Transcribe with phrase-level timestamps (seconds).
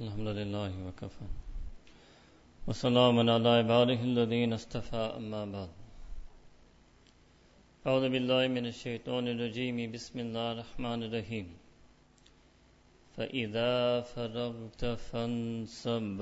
[0.00, 1.26] الحمد لله وكفى
[2.68, 5.70] وسلام على عباده الذين اصطفى أما بعد.
[7.86, 11.46] أعوذ بالله من الشيطان الرجيم بسم الله الرحمن الرحيم
[13.16, 16.18] فإذا فرغت فانصب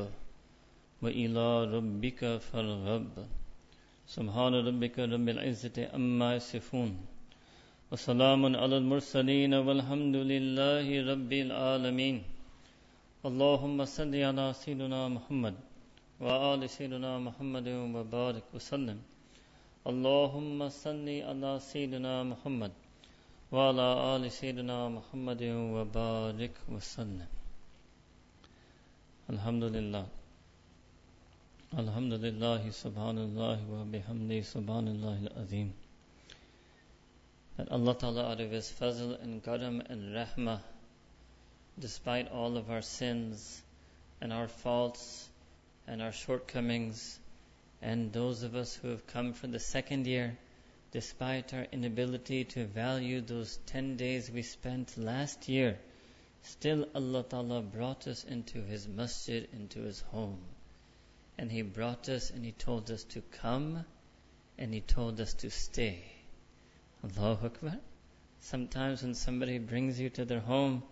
[1.03, 3.15] وإلى ربك فارغب.
[4.17, 6.91] سبحان ربك رب العزة أما يصفون.
[7.93, 12.19] وسلام على المرسلين والحمد لله رب العالمين.
[13.27, 15.55] اللهم صل على سيدنا محمد
[16.21, 18.99] وآل سيدنا محمد وبارك وسلم.
[19.91, 22.73] اللهم صل على سيدنا محمد
[23.51, 25.43] وعلى آل سيدنا محمد
[25.75, 27.27] وبارك وسلم.
[29.35, 30.07] الحمد لله
[31.75, 35.69] الحمد لله سبحان الله وبحمده سبحان الله العظيم
[37.59, 40.61] that Allah Ta'ala out of His fazl and karam and rahmah
[41.81, 43.63] despite all of our sins
[44.21, 45.29] and our faults
[45.87, 47.19] and our shortcomings,
[47.81, 50.37] and those of us who have come for the second year,
[50.91, 55.79] despite our inability to value those 10 days we spent last year,
[56.43, 60.41] still Allah Ta'ala brought us into His masjid, into His home.
[61.39, 63.85] And He brought us and He told us to come
[64.59, 66.03] and He told us to stay.
[67.05, 67.79] Allahu Akbar.
[68.41, 70.83] Sometimes when somebody brings you to their home,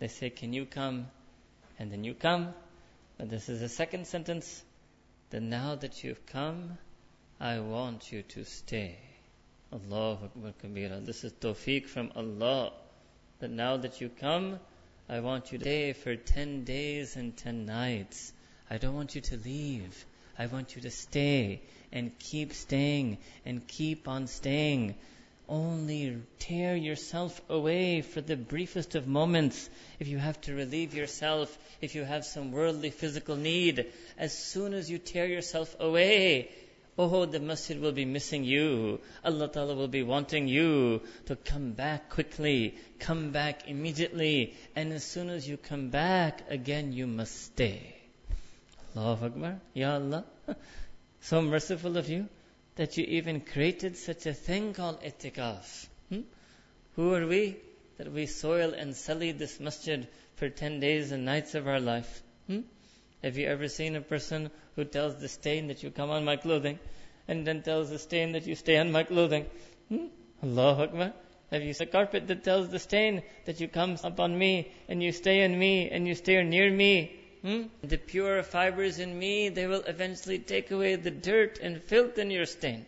[0.00, 1.06] they say, Can you come?
[1.78, 2.52] And then you come.
[3.18, 4.62] But this is the second sentence.
[5.30, 6.78] Then now that you've come,
[7.38, 8.96] I want you to stay.
[9.72, 11.04] Allahu Akbar Kabira.
[11.04, 12.72] This is tawfiq from Allah.
[13.38, 14.58] That now that you come,
[15.08, 18.32] I want you to stay for 10 days and 10 nights.
[18.68, 20.04] I don't want you to leave.
[20.38, 21.62] I want you to stay
[21.92, 24.96] and keep staying and keep on staying
[25.50, 29.68] only tear yourself away for the briefest of moments.
[29.98, 34.72] If you have to relieve yourself, if you have some worldly physical need, as soon
[34.72, 36.50] as you tear yourself away,
[36.96, 39.00] oh, the masjid will be missing you.
[39.24, 45.04] Allah Ta'ala will be wanting you to come back quickly, come back immediately, and as
[45.04, 47.96] soon as you come back, again you must stay.
[48.96, 49.60] Allahu Akbar.
[49.74, 50.24] Ya Allah.
[51.22, 52.30] So merciful of you
[52.76, 55.88] that you even created such a thing called itikaf.
[56.08, 56.20] Hmm?
[56.96, 57.56] Who are we
[57.98, 62.22] that we soil and sully this masjid for 10 days and nights of our life?
[62.46, 62.60] Hmm?
[63.22, 66.36] Have you ever seen a person who tells the stain that you come on my
[66.36, 66.78] clothing
[67.28, 69.46] and then tells the stain that you stay on my clothing?
[69.88, 70.06] Hmm?
[70.42, 71.12] Allahu Akbar.
[71.50, 75.02] Have you seen a carpet that tells the stain that you come upon me and
[75.02, 77.19] you stay on me and you stay near me?
[77.42, 77.62] Hmm?
[77.82, 82.30] The pure fibers in me, they will eventually take away the dirt and filth in
[82.30, 82.84] your stain.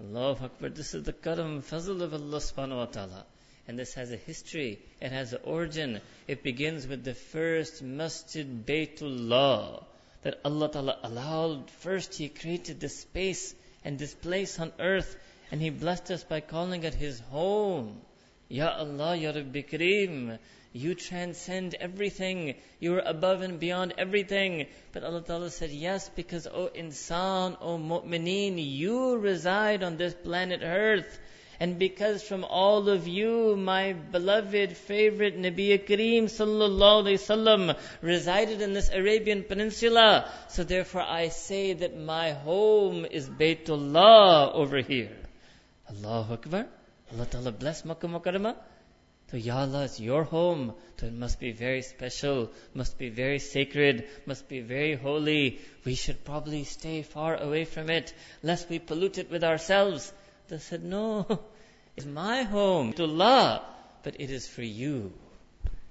[0.00, 0.70] Allahu Akbar.
[0.70, 3.26] This is the karam, fazl of Allah subhanahu wa ta'ala.
[3.66, 4.78] And this has a history.
[5.02, 6.00] It has an origin.
[6.26, 9.84] It begins with the first masjid Baytullah.
[10.22, 11.70] That Allah ta'ala allowed.
[11.70, 15.16] First He created this space and this place on earth.
[15.50, 18.00] And He blessed us by calling it His home.
[18.48, 20.38] Ya Allah, Ya Rabbi Kareem.
[20.78, 22.54] You transcend everything.
[22.78, 24.66] You are above and beyond everything.
[24.92, 30.60] But Allah Ta'ala said, yes, because O insan, O mu'mineen, you reside on this planet
[30.62, 31.18] earth.
[31.58, 38.62] And because from all of you, my beloved, favorite Nabi Kareem sallallahu alayhi wasallam resided
[38.62, 40.30] in this Arabian Peninsula.
[40.48, 45.10] So therefore I say that my home is Baytullah over here.
[45.90, 46.66] Allahu Akbar.
[47.12, 48.54] Allah Ta'ala bless Makkah Mukarramah.
[49.30, 50.72] So Ya Allah, your home.
[50.98, 55.60] So it must be very special, must be very sacred, must be very holy.
[55.84, 60.12] We should probably stay far away from it, lest we pollute it with ourselves.
[60.48, 61.26] They said, no,
[61.96, 63.62] it's my home, to Allah,
[64.02, 65.12] but it is for you.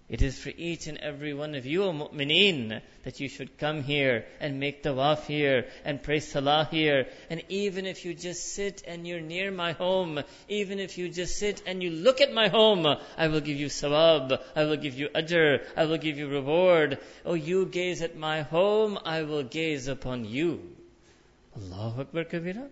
[0.10, 3.84] It is for each and every one of you, O mu'mineen, that you should come
[3.84, 7.08] here and make tawaf here and pray salah here.
[7.30, 11.38] And even if you just sit and you're near my home, even if you just
[11.38, 12.88] sit and you look at my home,
[13.18, 17.00] I will give you sawab, I will give you ajr, I will give you reward.
[17.26, 20.62] Oh, you gaze at my home, I will gaze upon you.
[21.58, 22.70] Allahu Akbar Kabira.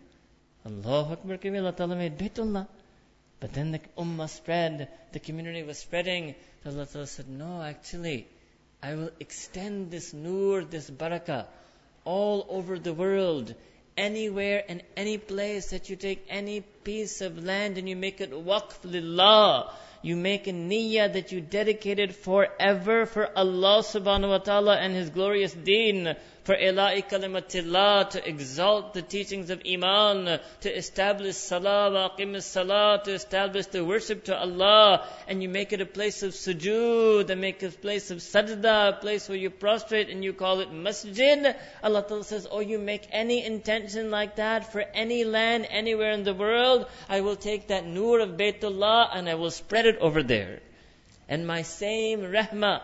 [0.65, 1.59] Allahu Akbar Kabira.
[1.59, 2.17] Allah Ta'ala made.
[3.41, 6.35] But then the ummah spread, the community was spreading.
[6.65, 8.27] Allah Ta'ala said, No, actually,
[8.81, 11.45] I will extend this nur, this barakah,
[12.05, 13.53] all over the world.
[13.97, 18.31] Anywhere and any place that you take any piece of land and you make it
[18.31, 19.73] waqf lillah.
[20.01, 24.93] You make a niyyah that you dedicate it forever for Allah subhanahu wa ta'ala and
[24.93, 26.15] His glorious deen
[26.45, 33.13] for ila'i kalimatillah, to exalt the teachings of Iman, to establish salah, wa salah, to
[33.13, 37.63] establish the worship to Allah, and you make it a place of sujood, and make
[37.63, 41.55] it a place of sajda, a place where you prostrate and you call it masjid.
[41.81, 46.23] Allah Ta'ala says, oh, you make any intention like that for any land, anywhere in
[46.23, 46.74] the world,
[47.09, 50.61] I will take that nur of Baytullah and I will spread it over there.
[51.27, 52.81] And my same rahmah,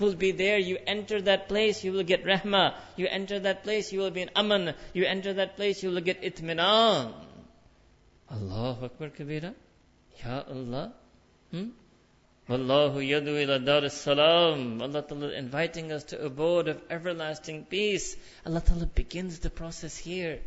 [0.00, 0.58] will be there.
[0.58, 2.74] You enter that place, you will get rahmah.
[2.96, 4.74] You enter that place, you will be in aman.
[4.94, 7.12] You enter that place, you will get itminan.
[8.30, 9.54] Allahu Akbar Kabira.
[10.24, 10.92] Ya Allah.
[11.50, 11.68] Hmm?
[12.48, 14.80] Wallahu yadu ila dar salam.
[14.82, 18.16] Allah Ta'ala inviting us to abode of everlasting peace.
[18.46, 20.40] Allah Ta'ala begins the process here.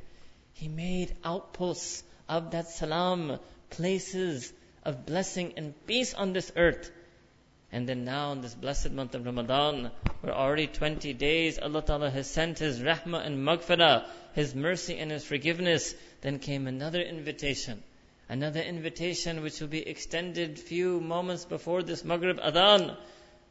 [0.53, 2.03] He made outposts
[2.37, 3.39] of that salam,
[3.69, 4.51] places
[4.83, 6.89] of blessing and peace on this earth.
[7.71, 9.91] And then now in this blessed month of Ramadan,
[10.21, 15.11] we're already 20 days, Allah Ta'ala has sent His rahmah and maghfirah, His mercy and
[15.11, 15.93] His forgiveness.
[16.21, 17.83] Then came another invitation.
[18.29, 22.95] Another invitation which will be extended few moments before this Maghrib Adhan.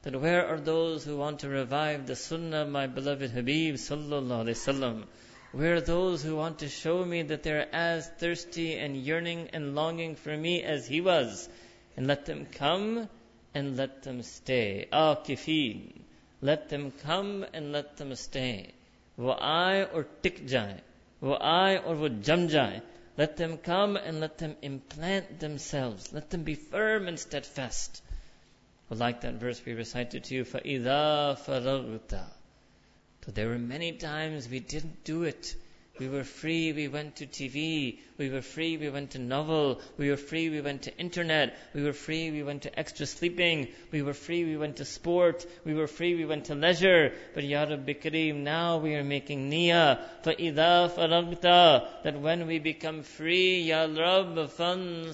[0.02, 4.58] That where are those who want to revive the Sunnah my beloved Habib Sallallahu Alaihi
[4.58, 5.04] Wasallam?
[5.51, 9.75] Where are those who want to show me that they're as thirsty and yearning and
[9.75, 11.49] longing for me as he was?
[11.97, 13.09] And let them come
[13.53, 14.87] and let them stay.
[14.93, 16.01] Akifin.
[16.41, 18.71] Let them come and let them stay.
[19.17, 20.79] Wo aaye or tik jaye.
[21.19, 22.81] Wo aaye or wo jam jaye.
[23.17, 26.13] Let them come and let them implant themselves.
[26.13, 28.03] Let them be firm and steadfast.
[28.89, 32.23] Well, like that verse we recited to you, فَإِذَا فَرَغْتَ
[33.24, 35.54] so there were many times we didn't do it.
[35.99, 37.97] We were free, we went to TV.
[38.19, 39.81] We were free, we went to novel.
[39.97, 41.57] We were free, we went to internet.
[41.73, 43.69] We were free, we went to extra sleeping.
[43.91, 45.47] We were free, we went to sport.
[45.65, 47.13] We were free, we went to leisure.
[47.33, 49.99] But Ya Rabbi Kareem, now we are making niyyah.
[50.23, 54.51] فَإِذَا فَرَغْتَ That when we become free, Ya Rabb,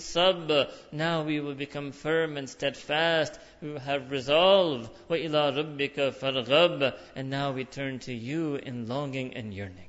[0.01, 0.67] sab.
[0.91, 3.39] Now we will become firm and steadfast.
[3.61, 4.89] We will have resolve.
[5.09, 9.86] وَإِلَىٰ رَبِّكَ فَارْغَبْ And now we turn to you in longing and yearning.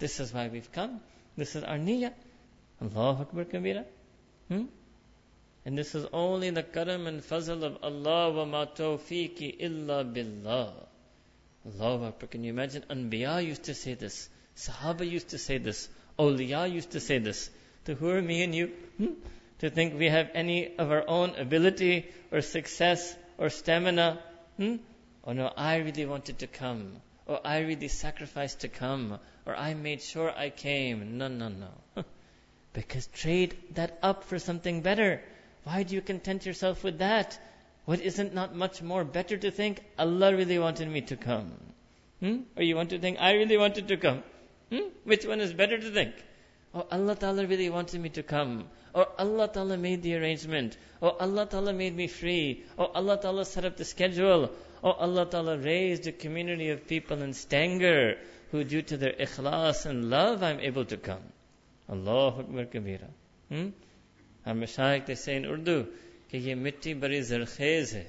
[0.00, 1.00] This is why we've come.
[1.36, 2.12] This is our niyyah.
[2.82, 3.84] Allahu Akbar Kabira.
[4.48, 4.64] Hmm?
[5.66, 10.72] And this is only the karam and fazl of Allah wa ma tawfiqi illa billah.
[11.66, 12.28] Allahu Akbar.
[12.28, 12.82] Can you imagine?
[12.88, 14.30] Anbiya used to say this.
[14.56, 15.90] Sahaba used to say this.
[16.18, 17.50] Awliya used to say this.
[17.84, 18.68] To who are me and you?
[18.96, 19.12] Hmm?
[19.58, 24.18] To think we have any of our own ability or success or stamina?
[24.56, 24.76] Hmm?
[25.24, 29.54] Oh no, I really wanted to come or oh, I really sacrificed to come, or
[29.54, 31.16] I made sure I came.
[31.16, 32.04] No, no, no.
[32.72, 35.22] because trade that up for something better.
[35.62, 37.38] Why do you content yourself with that?
[37.84, 41.52] What isn't not much more better to think, Allah really wanted me to come?
[42.18, 42.38] Hmm?
[42.56, 44.24] Or you want to think, I really wanted to come?
[44.72, 44.88] Hmm?
[45.04, 46.14] Which one is better to think?
[46.74, 48.64] Oh, Allah Ta'ala really wanted me to come.
[48.92, 50.76] Or Allah Ta'ala made the arrangement.
[51.00, 52.64] Or Allah Ta'ala made me free.
[52.76, 54.50] Or Allah Ta'ala set up the schedule.
[54.83, 58.17] Oh, Allah Ta'ala raised a community of people in Stanger
[58.51, 61.23] who due to their ikhlas and love I'm able to come.
[61.89, 63.09] Allahu Akbar Kabira.
[63.49, 63.69] Hmm?
[64.45, 65.87] Our Mashaykh they say in Urdu
[66.31, 68.05] कि ये मिट्टी बड़ी जरखेज है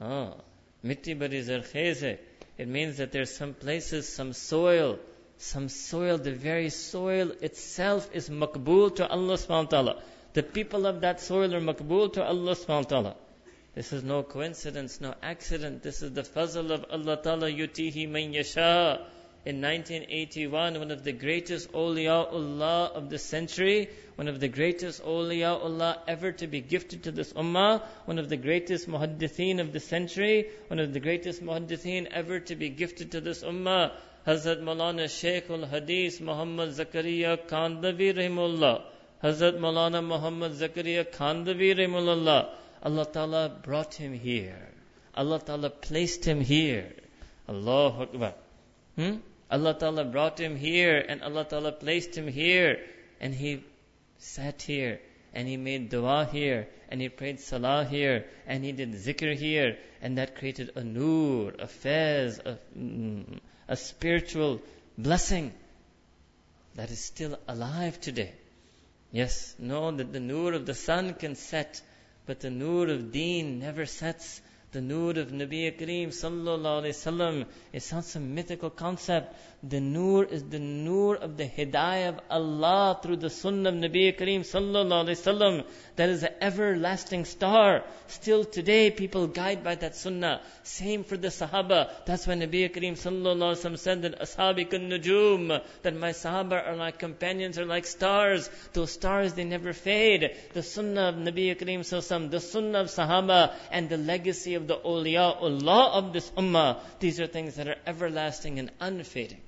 [0.00, 0.44] हाँ
[0.84, 2.18] मिट्टी बड़ी जरखेज है
[2.58, 4.98] it means that there's some places some soil
[5.38, 10.02] some soil the very soil itself is makbul to Allah subhanahu wa ta'ala
[10.34, 13.16] the people of that soil are makbul to Allah subhanahu wa ta'ala
[13.79, 15.81] this is no coincidence, no accident.
[15.81, 19.07] This is the fazl of Allah Ta'ala yutihi man yasha.
[19.45, 25.99] In 1981, one of the greatest awliyaullah of the century, one of the greatest awliyaullah
[26.09, 30.49] ever to be gifted to this ummah, one of the greatest muhaddithin of the century,
[30.67, 33.93] one of the greatest muhaddithin ever to be gifted to this ummah,
[34.27, 38.81] Hazrat Maulana Shaykh al-Hadith Muhammad Zakaria Khandhavi Rahimullah.
[39.23, 42.49] Hazrat Maulana Muhammad Zakaria Khandhavi Rahimullah.
[42.81, 44.69] Allah Ta'ala brought him here.
[45.13, 46.91] Allah Ta'ala placed him here.
[47.47, 48.33] Allahu Akbar.
[48.95, 49.17] Hmm?
[49.51, 52.79] Allah Ta'ala brought him here and Allah Ta'ala placed him here
[53.19, 53.63] and he
[54.19, 54.99] sat here
[55.33, 59.77] and he made dua here and he prayed salah here and he did zikr here
[60.01, 64.61] and that created a nur, a faiz, a, mm, a spiritual
[64.97, 65.53] blessing
[66.75, 68.33] that is still alive today.
[69.11, 71.81] Yes, know that the nur of the sun can set
[72.29, 74.39] but the nur of deen never sets.
[74.71, 79.35] The nur of Nabi Kareem sallallahu alayhi wasallam is not some mythical concept.
[79.61, 84.17] The nur is the nur of the hidayah of Allah through the sunnah of Nabi
[84.17, 85.65] Kareem sallallahu alayhi wasallam.
[85.97, 87.83] That is an everlasting star.
[88.07, 90.41] Still today people guide by that sunnah.
[90.63, 91.91] Same for the Sahaba.
[92.05, 96.65] That's why Nabi Kareem sallallahu alayhi wasallam said that ashabi kun nujum, that my Sahaba
[96.65, 98.49] are like companions are like stars.
[98.71, 100.37] Those stars they never fade.
[100.53, 104.77] The sunnah of Nabi Kareem sallallahu the sunnah of Sahaba and the legacy of the
[104.77, 106.79] awliyaullah of this ummah.
[107.01, 109.41] These are things that are everlasting and unfading.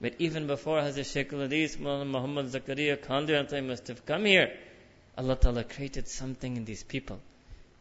[0.00, 4.52] But even before Hazrat Shaykh al-Hadith, Muhammad Zakaria Khandu must have come here,
[5.16, 7.20] Allah Ta'ala created something in these people,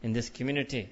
[0.01, 0.89] in this community.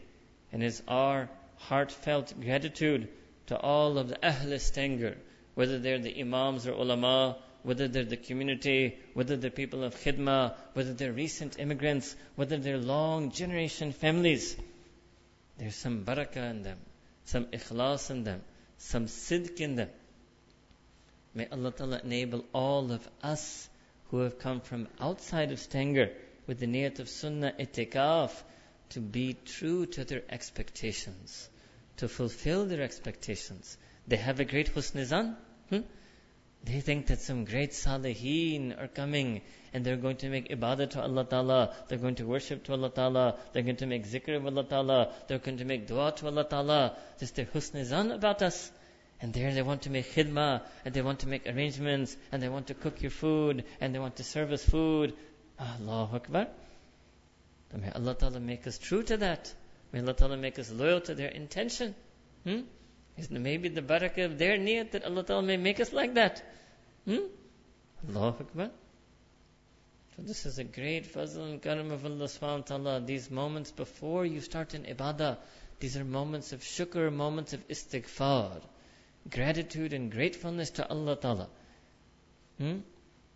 [0.51, 3.07] And it's our heartfelt gratitude
[3.47, 5.17] to all of the Ahl Stanger,
[5.53, 10.55] whether they're the Imams or Ulama, whether they're the community, whether they're people of khidmah,
[10.73, 14.55] whether they're recent immigrants, whether they're long generation families.
[15.57, 16.79] There's some barakah in them,
[17.25, 18.41] some ikhlas in them,
[18.79, 19.89] some sidq in them.
[21.33, 23.69] May Allah Ta'ala enable all of us
[24.09, 26.11] who have come from outside of Stanger
[26.45, 28.31] with the niyat of sunnah itikaf
[28.89, 31.49] to be true to their expectations,
[31.97, 33.77] to fulfill their expectations.
[34.07, 35.37] They have a great husnizan.
[35.69, 35.79] Hmm?
[36.63, 39.41] They think that some great salihin are coming
[39.73, 42.89] and they're going to make ibadah to Allah Ta'ala, they're going to worship to Allah
[42.89, 46.27] Ta'ala, they're going to make zikr of Allah Ta'ala, they're going to make dua to
[46.27, 46.97] Allah Ta'ala.
[47.17, 48.71] This is their husnizan about us.
[49.21, 52.49] And there they want to make khidmah, and they want to make arrangements, and they
[52.49, 55.13] want to cook your food, and they want to serve us food.
[55.59, 56.47] Allahu Akbar.
[57.79, 59.53] May Allah Ta'ala make us true to that.
[59.91, 61.95] May Allah Ta'ala make us loyal to their intention.
[62.43, 62.61] Hmm?
[63.29, 66.43] Maybe the barakah of their niyat that Allah Ta'ala may make us like that.
[67.05, 67.27] Hmm?
[68.09, 68.71] Allahu Akbar.
[70.15, 73.01] So this is a great fazl and karam of Allah subhanahu wa ta'ala.
[73.01, 75.37] These moments before you start an ibadah,
[75.79, 78.61] these are moments of shukr, moments of istighfar.
[79.29, 81.49] Gratitude and gratefulness to Allah Ta'ala.
[82.57, 82.79] Hmm?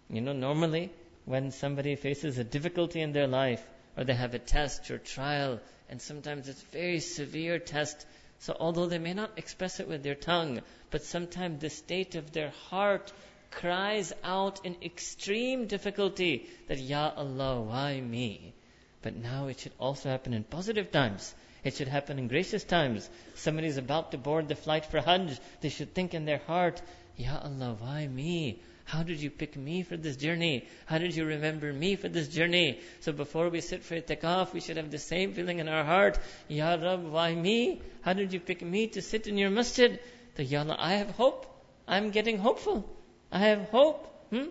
[0.10, 0.92] You know, normally
[1.26, 3.64] when somebody faces a difficulty in their life,
[3.98, 8.06] or they have a test or trial, and sometimes it's a very severe test,
[8.40, 10.62] so although they may not express it with their tongue,
[10.92, 13.12] but sometimes the state of their heart
[13.52, 18.54] cries out in extreme difficulty that, Ya Allah, why me?
[19.02, 21.34] But now it should also happen in positive times.
[21.66, 23.10] It should happen in gracious times.
[23.34, 25.40] Somebody is about to board the flight for Hajj.
[25.62, 26.80] They should think in their heart,
[27.18, 28.62] Ya Allah, why me?
[28.84, 30.68] How did you pick me for this journey?
[30.86, 32.80] How did you remember me for this journey?
[33.00, 36.20] So before we sit for itikaf, we should have the same feeling in our heart.
[36.48, 37.82] Ya Rab, why me?
[38.04, 40.00] How did you pick me to sit in your masjid?
[40.38, 41.48] So Ya Allah, I have hope.
[41.88, 42.88] I'm getting hopeful.
[43.32, 44.06] I have hope.
[44.30, 44.50] Hmm?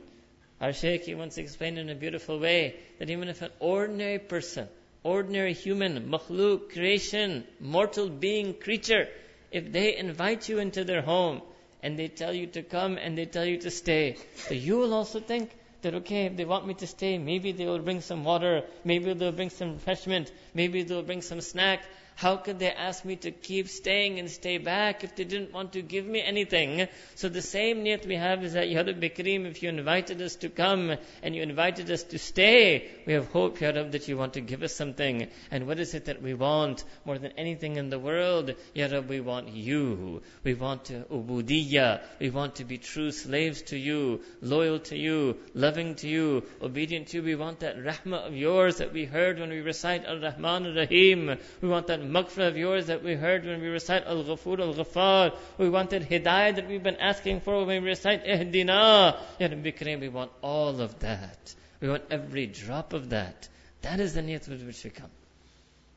[0.60, 4.68] Our Shaykh, he once explained in a beautiful way that even if an ordinary person,
[5.04, 9.06] ordinary human, makhluk, creation, mortal being, creature,
[9.52, 11.40] if they invite you into their home,
[11.82, 14.16] and they tell you to come and they tell you to stay.
[14.36, 15.50] So you will also think
[15.82, 19.12] that okay, if they want me to stay, maybe they will bring some water, maybe
[19.12, 21.82] they'll bring some refreshment, maybe they'll bring some snack,
[22.16, 25.72] how could they ask me to keep staying and stay back if they didn't want
[25.72, 26.86] to give me anything?
[27.16, 30.36] So the same niyat we have is that, Ya Rabbi Kareem, if you invited us
[30.36, 34.16] to come and you invited us to stay, we have hope, Ya Rabbi, that you
[34.16, 35.28] want to give us something.
[35.50, 38.54] And what is it that we want more than anything in the world?
[38.74, 40.22] Ya Rabbi, we want you.
[40.44, 42.00] We want ubudiyya.
[42.20, 47.08] We want to be true slaves to you, loyal to you, loving to you, obedient
[47.08, 47.22] to you.
[47.24, 51.38] We want that rahmah of yours that we heard when we recite Al-Rahman Al-Rahim.
[51.60, 55.36] We want that maghfirah of yours that we heard when we recite Al-Ghafur Al-Ghaffar.
[55.58, 59.18] We wanted hidayah that we've been asking for when we recite Ihdina.
[59.38, 61.54] Ya Rabbi Kareem, we want all of that.
[61.80, 63.48] We want every drop of that.
[63.82, 65.10] That is the niyat with which we come.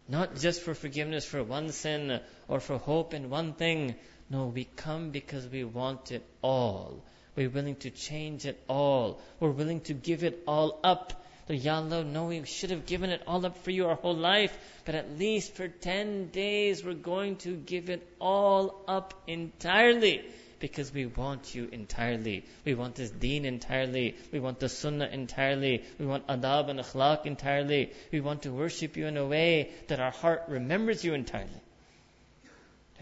[0.10, 3.96] Not just for forgiveness for one sin or for hope in one thing.
[4.30, 7.04] No, we come because we want it all.
[7.36, 9.22] We're willing to change it all.
[9.40, 13.10] We're willing to give it all up so, Ya Allah, no, we should have given
[13.10, 16.94] it all up for you our whole life, but at least for 10 days we're
[16.94, 20.26] going to give it all up entirely
[20.60, 22.44] because we want you entirely.
[22.66, 24.18] We want this deen entirely.
[24.34, 25.84] We want the sunnah entirely.
[26.00, 27.94] We want adab and akhlaq entirely.
[28.12, 31.62] We want to worship you in a way that our heart remembers you entirely.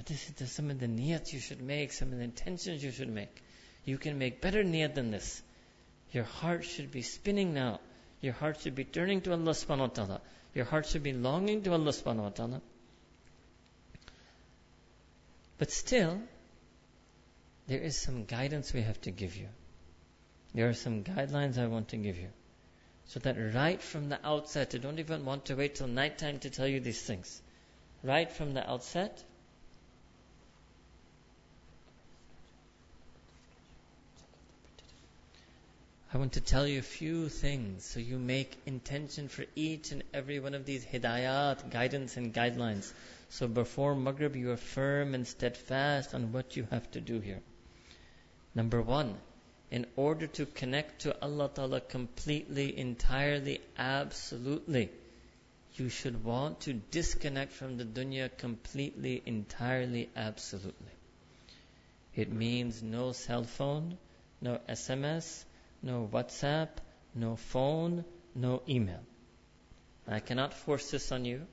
[0.06, 3.10] This is some of the niyats you should make, some of the intentions you should
[3.10, 3.42] make.
[3.86, 5.42] You can make better niyat than this.
[6.12, 7.80] Your heart should be spinning now.
[8.22, 10.22] Your heart should be turning to Allah subhanahu wa ta'ala.
[10.54, 12.62] Your heart should be longing to Allah subhanahu wa ta'ala.
[15.58, 16.22] But still,
[17.68, 19.48] there is some guidance we have to give you.
[20.54, 22.30] There are some guidelines I want to give you.
[23.08, 26.50] So that right from the outset, I don't even want to wait till nighttime to
[26.50, 27.42] tell you these things.
[28.06, 29.24] right from the outset.
[36.16, 40.02] I want to tell you a few things so you make intention for each and
[40.14, 42.94] every one of these hidayat, guidance and guidelines.
[43.28, 47.42] So before Maghrib you are firm and steadfast on what you have to do here.
[48.56, 49.18] Number one,
[49.70, 54.92] in order to connect to Allah Ta'ala completely, entirely, absolutely,
[55.74, 60.94] you should want to disconnect from the dunya completely, entirely, absolutely.
[62.16, 63.98] It means no cell phone,
[64.40, 65.44] no SMS,
[65.86, 66.70] no WhatsApp,
[67.14, 69.00] no phone, no email.
[70.08, 71.46] I cannot force this on you.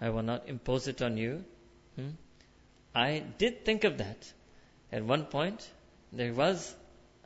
[0.00, 1.44] I will not impose it on you.
[1.96, 2.10] Hmm?
[2.94, 4.32] I did think of that.
[4.92, 5.68] At one point,
[6.12, 6.74] there was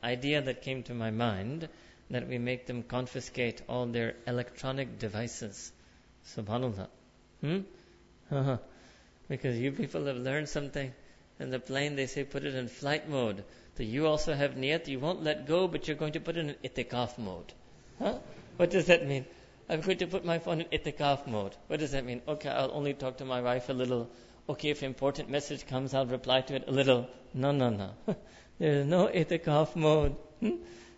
[0.01, 1.67] idea that came to my mind
[2.09, 5.71] that we make them confiscate all their electronic devices.
[6.27, 6.87] Subhanallah.
[7.41, 7.59] Hmm?
[9.27, 10.93] because you people have learned something.
[11.39, 13.43] In the plane, they say put it in flight mode.
[13.75, 16.45] So you also have niyat, you won't let go, but you're going to put it
[16.47, 17.53] in itikaf mode.
[17.99, 18.17] Huh?
[18.57, 19.25] What does that mean?
[19.69, 21.55] I'm going to put my phone in itikaf mode.
[21.67, 22.21] What does that mean?
[22.27, 24.09] Okay, I'll only talk to my wife a little.
[24.49, 27.07] Okay, if important message comes, I'll reply to it a little.
[27.33, 27.91] No, no, no.
[28.57, 30.15] there is no itikaf mode.
[30.39, 30.55] Hmm?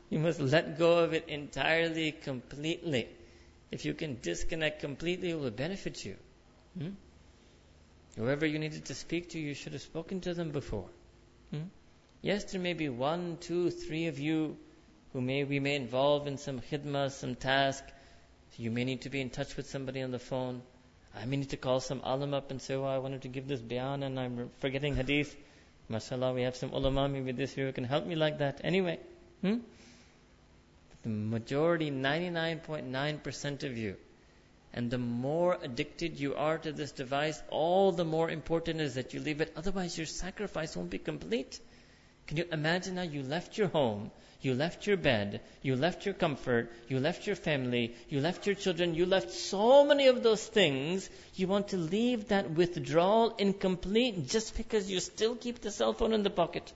[0.10, 3.10] You must let go of it entirely, completely.
[3.72, 6.16] If you can disconnect completely, it will benefit you.
[6.78, 6.90] Hmm?
[8.18, 10.90] Whoever you needed to speak to, you should have spoken to them before.
[11.52, 11.70] Hmm?
[12.22, 14.58] Yes, there may be one, two, three of you
[15.14, 17.84] who may we may involve in some khidmah, some task.
[18.58, 20.62] You may need to be in touch with somebody on the phone.
[21.16, 23.48] I may need to call some alim up and say, oh, I wanted to give
[23.48, 25.36] this bayan and I'm forgetting hadith.
[25.90, 28.62] MashaAllah, we have some ulama maybe this year who can help me like that.
[28.64, 29.00] Anyway,
[29.42, 29.58] hmm?
[31.04, 33.96] the majority, 99.9% of you,
[34.74, 39.14] and the more addicted you are to this device, all the more important is that
[39.14, 39.54] you leave it.
[39.56, 41.60] Otherwise, your sacrifice won't be complete.
[42.28, 44.12] Can you imagine how you left your home,
[44.42, 48.56] you left your bed, you left your comfort, you left your family, you left your
[48.56, 51.10] children, you left so many of those things.
[51.34, 56.14] You want to leave that withdrawal incomplete just because you still keep the cell phone
[56.14, 56.72] in the pocket.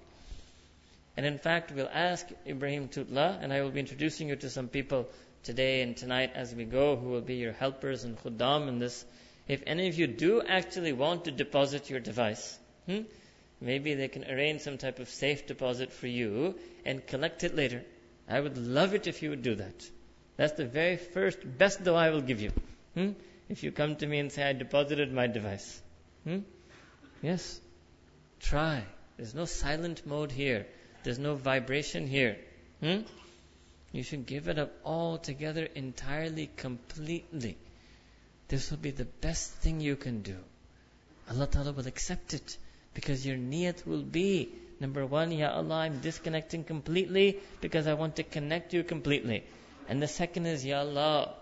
[1.15, 4.67] And in fact, we'll ask Ibrahim Tutla, and I will be introducing you to some
[4.67, 5.10] people
[5.43, 9.06] today and tonight as we go who will be your helpers and khuddam in this.
[9.47, 13.02] If any of you do actually want to deposit your device, hmm,
[13.63, 17.82] Maybe they can arrange some type of safe deposit for you and collect it later.
[18.28, 19.89] I would love it if you would do that.
[20.36, 22.52] That's the very first best dua I will give you.
[22.93, 23.12] Hmm?
[23.47, 25.82] If you come to me and say, I deposited my device.
[26.26, 26.39] Hmm?
[27.21, 27.62] Yes.
[28.41, 28.84] Try.
[29.15, 30.65] There's no silent mode here.
[31.04, 32.38] There's no vibration here.
[32.82, 33.02] Hmm?
[33.92, 37.58] You should give it up altogether, entirely, completely.
[38.48, 40.38] This will be the best thing you can do.
[41.30, 42.58] Allah Ta'ala will accept it.
[42.94, 48.18] Because your niyat will be, number one, Ya Allah, I'm disconnecting completely because I want
[48.18, 49.44] to connect you completely.
[49.89, 51.34] And the second is, Ya Allah,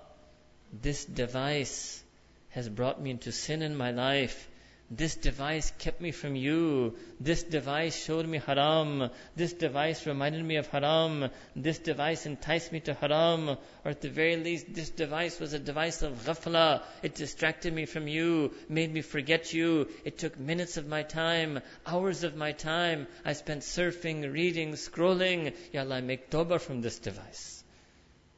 [0.74, 2.02] this device
[2.50, 4.48] has brought me into sin in my life.
[4.94, 6.98] This device kept me from you.
[7.18, 9.10] This device showed me haram.
[9.38, 11.30] This device reminded me of haram.
[11.56, 13.48] This device enticed me to haram.
[13.86, 16.82] Or at the very least, this device was a device of ghafla.
[17.04, 19.88] It distracted me from you, made me forget you.
[20.04, 23.08] It took minutes of my time, hours of my time.
[23.24, 25.54] I spent surfing, reading, scrolling.
[25.72, 27.64] Ya Allah, I make tawbah from this device.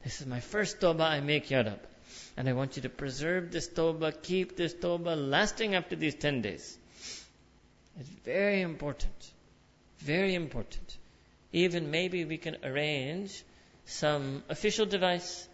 [0.04, 1.80] This is my first tawbah I make, Ya Rab.
[2.36, 6.41] And I want you to preserve this tawbah, keep this tawbah lasting after these 10
[6.41, 6.78] days.
[8.00, 9.32] It's very important.
[10.00, 10.98] Very important.
[11.52, 13.43] Even maybe we can arrange
[13.86, 15.48] some official device.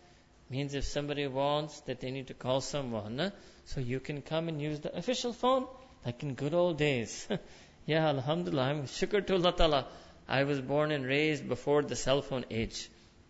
[0.49, 3.31] Means if somebody wants that they need to call someone,
[3.65, 5.67] so you can come and use the official phone,
[6.05, 7.27] like in good old days.
[7.85, 9.87] yeah, Alhamdulillah, I'm shukr to Allah Ta'ala.
[10.27, 12.89] I was born and raised before the cell phone age.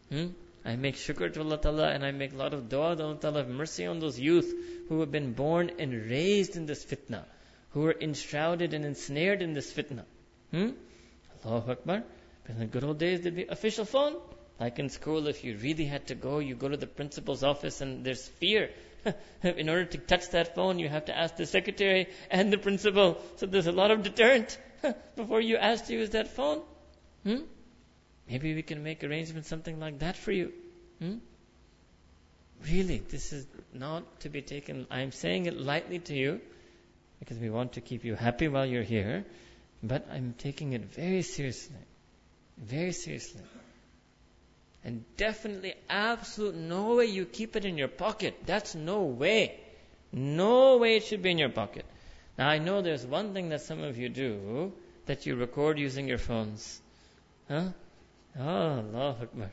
[0.10, 0.28] Hmm?
[0.66, 3.16] I make shukr to Allah Ta'ala and I make a lot of dua to Allah
[3.16, 4.54] Ta'ala have mercy on those youth
[4.90, 7.24] who have been born and raised in this fitna,
[7.72, 10.04] who are enshrouded and ensnared in this fitna.
[10.52, 10.72] Hmm?
[11.46, 12.04] Allahu Akbar.
[12.50, 14.16] In the good old days, there'd be official phone.
[14.60, 17.80] Like in school, if you really had to go, you go to the principal's office
[17.80, 18.72] and there's fear.
[19.44, 23.22] in order to touch that phone, you have to ask the secretary and the principal.
[23.38, 24.58] So there's a lot of deterrent
[25.16, 26.62] before you ask to use that phone.
[27.24, 27.44] Hmm?
[28.30, 30.54] Maybe we can make arrangements, something like that for you.
[31.00, 31.16] Hmm?
[32.72, 34.86] Really, this is not to be taken.
[34.92, 36.42] I'm saying it lightly to you
[37.20, 39.26] because we want to keep you happy while you're here,
[39.82, 41.76] but I'm taking it very seriously.
[42.58, 43.42] Very seriously.
[44.84, 48.36] And definitely, absolute no way you keep it in your pocket.
[48.46, 49.60] That's no way.
[50.12, 51.86] No way it should be in your pocket.
[52.38, 54.72] Now I know there's one thing that some of you do,
[55.06, 56.82] that you record using your phones.
[57.48, 57.70] Huh?
[58.38, 59.52] Ah, oh, Allah Akbar.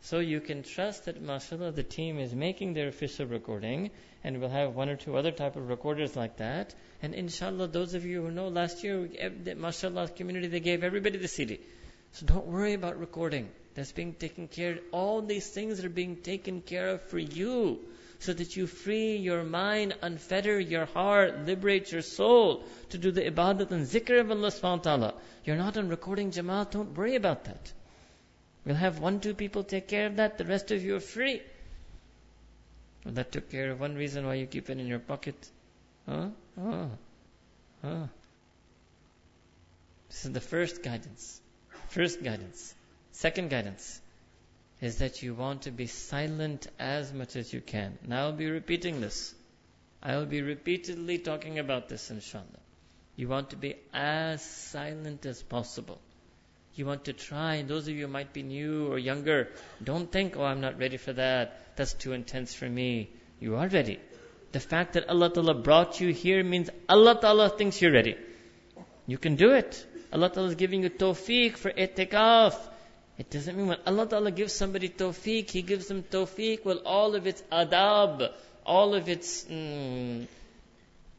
[0.00, 3.90] So you can trust that, mashallah, the team is making their official recording,
[4.22, 6.74] and we'll have one or two other type of recorders like that.
[7.02, 9.08] And inshallah, those of you who know, last year,
[9.56, 11.60] mashallah, community, they gave everybody the CD.
[12.12, 13.48] So don't worry about recording.
[13.74, 14.78] That's being taken care of.
[14.92, 17.80] All these things are being taken care of for you
[18.20, 23.22] so that you free your mind, unfetter your heart, liberate your soul to do the
[23.22, 25.14] ibadat and zikr of Allah subhanahu wa ta'ala.
[25.44, 27.72] You're not on recording Jamaat, don't worry about that.
[28.68, 31.40] We'll have one, two people take care of that, the rest of you are free.
[33.02, 35.36] Well, that took care of one reason why you keep it in your pocket.
[36.06, 36.26] Huh?
[36.54, 36.84] Huh?
[37.80, 38.06] Huh?
[40.10, 41.40] This is the first guidance.
[41.88, 42.74] First guidance.
[43.12, 44.02] Second guidance
[44.82, 47.96] is that you want to be silent as much as you can.
[48.06, 49.34] Now I'll be repeating this.
[50.02, 52.60] I'll be repeatedly talking about this inshallah.
[53.16, 56.02] You want to be as silent as possible.
[56.78, 59.48] You want to try, those of you who might be new or younger,
[59.82, 61.74] don't think, oh, I'm not ready for that.
[61.74, 63.10] That's too intense for me.
[63.40, 63.98] You are ready.
[64.52, 68.16] The fact that Allah Ta'ala brought you here means Allah Ta'ala thinks you're ready.
[69.08, 69.84] You can do it.
[70.12, 72.54] Allah Ta'ala is giving you tawfiq for itikaf.
[73.18, 77.16] It doesn't mean when Allah Ta'ala gives somebody tawfiq, He gives them tawfiq with all
[77.16, 78.30] of its adab,
[78.64, 80.28] all of its, mm,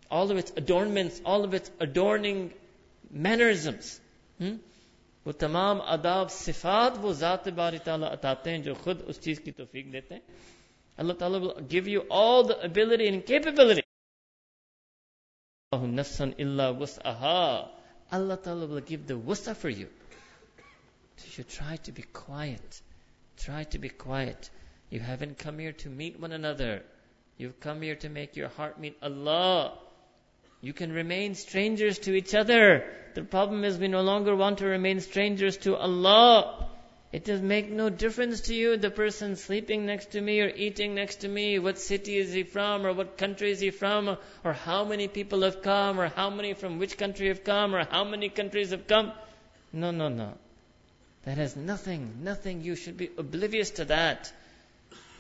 [0.10, 2.54] all of its adornments, all of its adorning
[3.12, 4.00] mannerisms.
[4.38, 4.56] Hmm?
[5.29, 9.51] वो तमाम आदाब सिफात वो ज़ात बारी ताला अताते हैं जो खुद उस चीज़ की
[9.61, 10.23] तौफीक देते हैं
[10.97, 13.83] Allah Ta'ala will give you all the ability and capability.
[15.73, 17.69] nafsan illa wus'aha.
[18.13, 19.89] Allah Ta'ala will give the wusa for you.
[21.17, 22.81] So you should try to be quiet.
[23.39, 24.51] Try to be quiet.
[24.91, 26.83] You haven't come here to meet one another.
[27.39, 29.73] You've come here to make your heart meet Allah.
[30.62, 32.84] You can remain strangers to each other.
[33.14, 36.68] The problem is we no longer want to remain strangers to Allah.
[37.14, 40.94] It does make no difference to you the person sleeping next to me or eating
[40.94, 44.54] next to me, what city is he from or what country is he from or
[44.54, 48.04] how many people have come or how many from which country have come or how
[48.04, 49.12] many countries have come.
[49.72, 50.34] No, no, no.
[51.24, 52.62] That has nothing, nothing.
[52.62, 54.32] You should be oblivious to that.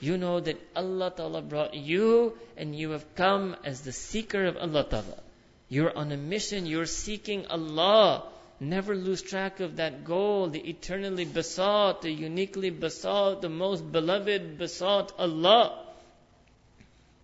[0.01, 4.57] You know that Allah Ta'ala brought you and you have come as the seeker of
[4.57, 5.17] Allah Ta'ala.
[5.69, 8.23] You're on a mission, you're seeking Allah.
[8.59, 14.57] Never lose track of that goal, the eternally besought, the uniquely besought, the most beloved
[14.57, 15.85] besought Allah.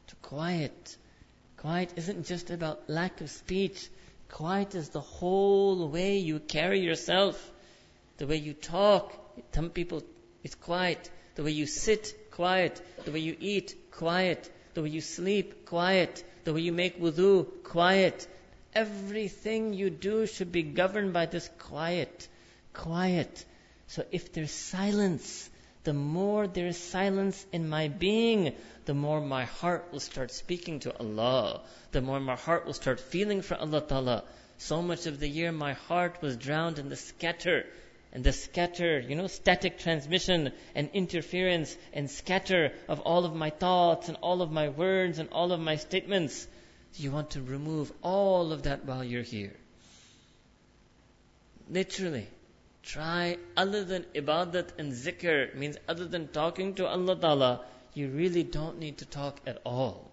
[0.08, 0.96] To quiet.
[1.58, 3.90] Quiet isn't just about lack of speech.
[4.30, 7.52] Quiet is the whole way you carry yourself.
[8.18, 9.12] The way you talk.
[9.54, 10.04] Some people,
[10.44, 11.10] it's quiet.
[11.34, 12.80] The way you sit, quiet.
[13.04, 14.50] The way you eat, quiet.
[14.76, 16.24] The way you sleep, quiet.
[16.44, 18.28] The way you make wudu, quiet.
[18.76, 22.28] Everything you do should be governed by this quiet.
[22.74, 23.46] Quiet.
[23.88, 25.50] So if there's silence,
[25.86, 30.82] the more there is silence in my being, the more my heart will start speaking
[30.82, 31.62] to Allah.
[31.92, 34.24] The more my heart will start feeling for Allah Ta'ala.
[34.58, 37.66] So much of the year my heart was drowned in the scatter.
[38.12, 43.52] And the scatter, you know, static transmission and interference and scatter of all of my
[43.52, 46.48] thoughts and all of my words and all of my statements.
[46.98, 49.54] You want to remove all of that while you're here.
[51.70, 52.28] Literally.
[52.84, 58.44] Try other than ibadat and zikr, means other than talking to Allah Ta'ala, you really
[58.44, 60.12] don't need to talk at all.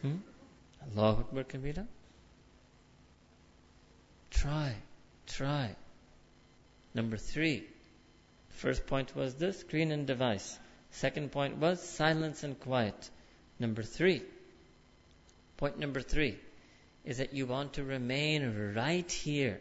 [0.00, 0.16] Hmm?
[0.82, 1.86] Allahu Akbar Kabira.
[4.30, 4.74] Try,
[5.26, 5.76] try.
[6.94, 7.66] Number three.
[8.48, 10.58] First point was the screen and device.
[10.90, 13.10] Second point was silence and quiet.
[13.58, 14.22] Number three.
[15.58, 16.38] Point number three
[17.04, 19.58] is that you want to remain right here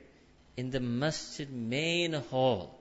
[0.56, 2.80] in the masjid main hall.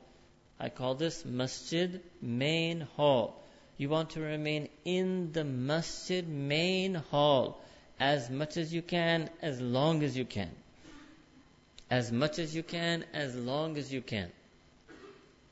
[0.60, 3.42] I call this masjid main hall.
[3.78, 7.58] You want to remain in the masjid main hall
[7.98, 10.50] as much as you can, as long as you can.
[11.90, 14.30] As much as you can, as long as you can.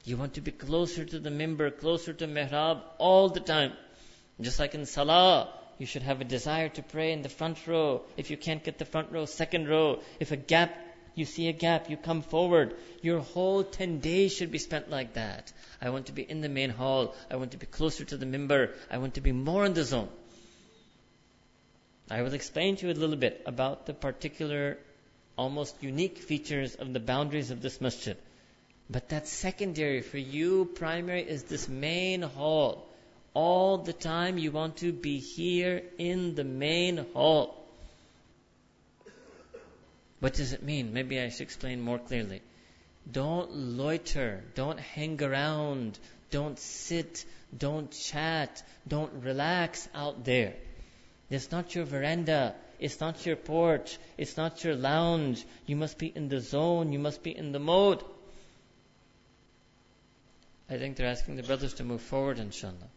[0.05, 3.72] You want to be closer to the mimbar, closer to mihrab all the time.
[4.38, 5.48] Just like in salah,
[5.79, 8.03] you should have a desire to pray in the front row.
[8.17, 10.01] If you can't get the front row, second row.
[10.21, 10.75] If a gap,
[11.15, 12.75] you see a gap, you come forward.
[13.03, 15.53] Your whole 10 days should be spent like that.
[15.81, 17.15] I want to be in the main hall.
[17.31, 18.73] I want to be closer to the mimbar.
[18.91, 20.09] I want to be more in the zone.
[22.11, 24.79] I will explain to you a little bit about the particular,
[25.37, 28.17] almost unique features of the boundaries of this masjid.
[28.91, 30.03] But that's secondary.
[30.03, 32.87] For you, primary is this main hall
[33.35, 37.61] all the time you want to be here in the main hall.
[40.20, 40.94] What does it mean?
[40.94, 42.40] Maybe I should explain more clearly.
[43.11, 44.42] Don't loiter.
[44.55, 45.99] Don't hang around.
[46.31, 47.27] Don't sit.
[47.57, 48.62] Don't chat.
[48.88, 50.55] Don't relax out there.
[51.29, 52.55] It's not your veranda.
[52.79, 53.99] It's not your porch.
[54.16, 55.44] It's not your lounge.
[55.66, 56.92] You must be in the zone.
[56.92, 58.03] You must be in the mode.
[60.70, 62.88] I think they're asking the brothers to move forward, inshallah.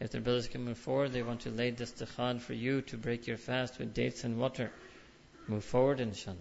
[0.00, 2.96] If the brothers can move forward, they want to lay this dastakhan for you to
[2.96, 4.70] break your fast with dates and water.
[5.48, 6.36] Move forward, inshallah.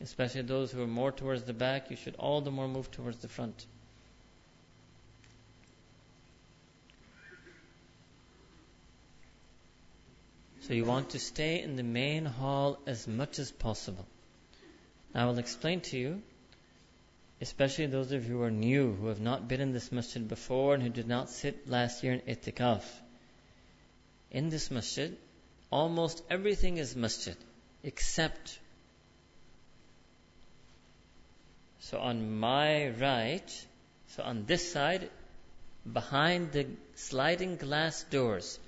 [0.00, 3.18] Especially those who are more towards the back, you should all the more move towards
[3.18, 3.66] the front.
[10.60, 14.06] So you want to stay in the main hall as much as possible.
[15.14, 16.22] I will explain to you,
[17.40, 20.74] especially those of you who are new, who have not been in this masjid before
[20.74, 22.82] and who did not sit last year in itikaf.
[24.30, 25.16] In this masjid,
[25.70, 27.36] almost everything is masjid,
[27.82, 28.58] except
[31.88, 33.66] So on my right,
[34.08, 35.08] so on this side,
[35.90, 38.58] behind the sliding glass doors,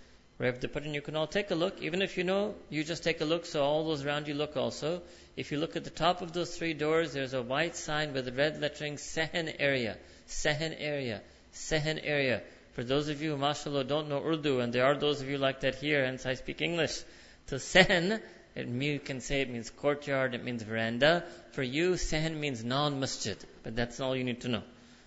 [0.48, 1.82] if the put you can all take a look.
[1.82, 4.56] Even if you know, you just take a look, so all those around you look
[4.56, 5.02] also.
[5.36, 8.36] If you look at the top of those three doors, there's a white sign with
[8.36, 11.20] red lettering, Sehen area, Sehen area,
[11.52, 12.42] Sehen area.
[12.72, 15.38] For those of you who, mashallah, don't know Urdu, and there are those of you
[15.38, 17.02] like that here, hence I speak English.
[17.46, 18.20] So Sehen
[18.54, 21.24] it, you can say it means courtyard, it means veranda.
[21.52, 24.62] For you, sehen means non-masjid, but that's all you need to know.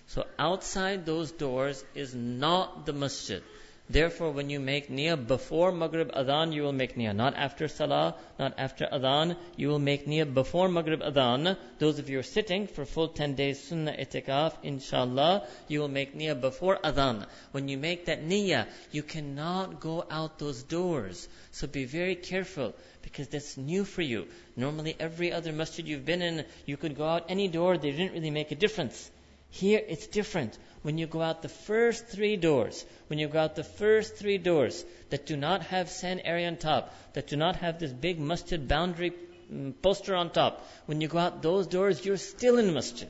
[0.08, 3.44] So outside those doors is not the masjid.
[3.90, 7.14] Therefore, when you make niyyah before Maghrib Adhan, you will make niyyah.
[7.14, 9.36] Not after Salah, not after Adhan.
[9.58, 11.58] You will make niyyah before Maghrib Adhan.
[11.80, 15.90] Those of you who are sitting for full 10 days Sunnah Itikaf, inshallah, you will
[15.90, 17.26] make niyyah before Adhan.
[17.52, 21.28] When you make that niyyah, you cannot go out those doors.
[21.52, 24.28] So be very careful because that's new for you.
[24.56, 28.14] Normally, every other masjid you've been in, you could go out any door, they didn't
[28.14, 29.12] really make a difference.
[29.50, 33.56] Here, it's different when you go out the first three doors, when you go out
[33.56, 37.56] the first three doors that do not have Sehen area on top, that do not
[37.56, 39.14] have this big masjid boundary
[39.52, 43.10] mm, poster on top, when you go out those doors, you're still in masjid.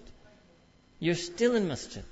[1.00, 2.04] You're still in masjid.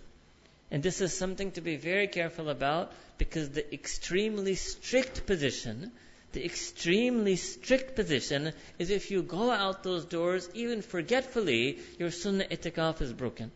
[0.71, 5.91] And this is something to be very careful about because the extremely strict position,
[6.32, 12.45] the extremely strict position is if you go out those doors, even forgetfully, your sunnah
[12.45, 13.52] itikaf is broken.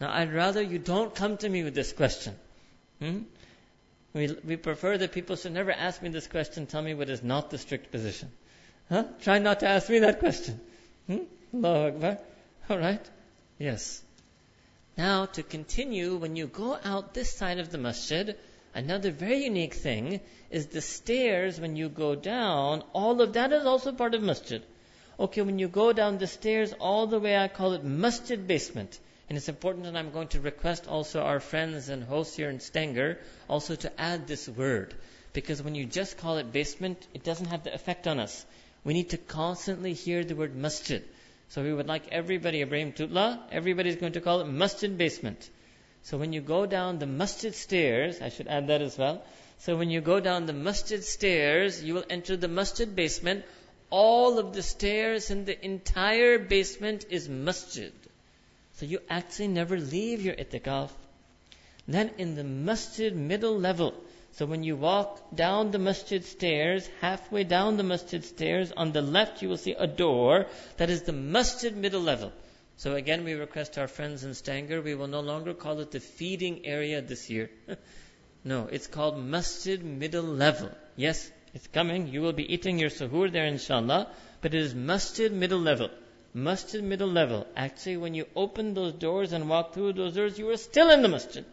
[0.00, 2.34] Now, I'd rather you don't come to me with this question.
[3.00, 3.20] Hmm?
[4.14, 7.22] We, we prefer that people should never ask me this question, tell me what is
[7.22, 8.30] not the strict position.
[8.88, 9.04] Huh?
[9.20, 10.60] Try not to ask me that question.
[11.06, 11.64] Hmm?
[11.64, 12.18] Akbar.
[12.70, 13.10] Alright?
[13.58, 14.02] Yes.
[14.96, 18.36] Now, to continue, when you go out this side of the masjid,
[18.74, 23.64] another very unique thing is the stairs when you go down, all of that is
[23.64, 24.62] also part of masjid.
[25.18, 28.98] Okay, when you go down the stairs all the way, I call it masjid basement.
[29.28, 32.60] And it's important that I'm going to request also our friends and hosts here in
[32.60, 34.94] Stanger also to add this word.
[35.34, 38.46] Because when you just call it basement, it doesn't have the effect on us.
[38.84, 41.04] We need to constantly hear the word masjid.
[41.50, 45.50] So we would like everybody, Ibrahim Tutla, everybody's going to call it masjid basement.
[46.02, 49.22] So when you go down the masjid stairs, I should add that as well.
[49.58, 53.44] So when you go down the masjid stairs, you will enter the masjid basement.
[53.90, 57.92] All of the stairs in the entire basement is masjid.
[58.78, 60.90] So you actually never leave your itikaf.
[61.88, 63.92] Then in the masjid middle level,
[64.30, 69.02] so when you walk down the masjid stairs, halfway down the masjid stairs, on the
[69.02, 72.30] left you will see a door that is the masjid middle level.
[72.76, 75.98] So again, we request our friends in Stanger, we will no longer call it the
[75.98, 77.50] feeding area this year.
[78.44, 80.70] no, it's called masjid middle level.
[80.94, 82.06] Yes, it's coming.
[82.06, 84.12] You will be eating your suhoor there, inshallah.
[84.40, 85.90] But it is masjid middle level
[86.42, 87.46] masjid middle level.
[87.56, 91.02] Actually, when you open those doors and walk through those doors, you are still in
[91.02, 91.44] the masjid.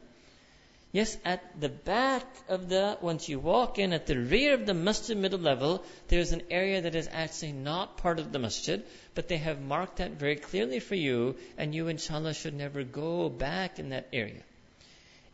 [0.92, 4.74] Yes, at the back of the, once you walk in, at the rear of the
[4.74, 9.28] masjid middle level, there's an area that is actually not part of the masjid, but
[9.28, 13.78] they have marked that very clearly for you, and you, inshallah, should never go back
[13.78, 14.42] in that area.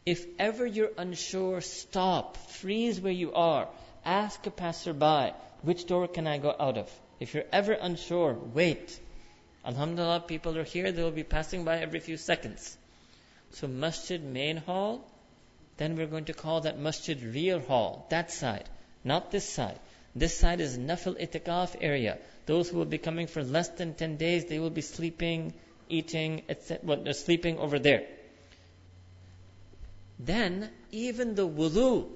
[0.03, 3.67] If ever you're unsure, stop, freeze where you are,
[4.03, 6.89] ask a passerby, which door can I go out of?
[7.19, 8.99] If you're ever unsure, wait.
[9.63, 12.77] Alhamdulillah, people are here, they will be passing by every few seconds.
[13.51, 15.07] So masjid main hall,
[15.77, 18.67] then we're going to call that masjid real hall, that side,
[19.03, 19.79] not this side.
[20.15, 22.17] This side is nafil itikaf area.
[22.45, 25.53] Those who will be coming for less than 10 days, they will be sleeping,
[25.89, 26.79] eating, etc.
[26.83, 28.03] Well, they're sleeping over there.
[30.19, 32.09] Then, even the wudu,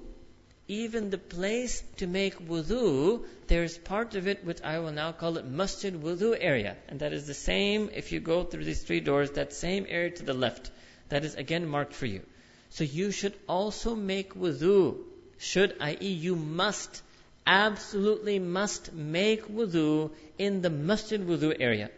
[0.68, 5.36] even the place to make wudu, there's part of it which I will now call
[5.36, 6.76] it masjid wudu area.
[6.88, 10.10] And that is the same if you go through these three doors, that same area
[10.10, 10.70] to the left.
[11.08, 12.22] That is again marked for you.
[12.70, 14.96] So you should also make wudu.
[15.38, 17.02] Should, i.e., you must,
[17.46, 21.90] absolutely must make wudu in the masjid wudu area.